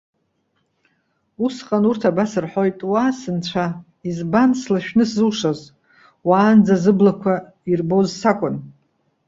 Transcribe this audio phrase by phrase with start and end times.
[1.45, 3.65] Усҟан урҭ абас рҳәоит:- Уа, сынцәа!
[4.09, 5.59] Избан слашәны сзушаз?
[6.27, 7.33] Уаанӡа зыблақәа
[7.71, 8.55] ирбоз сакәын.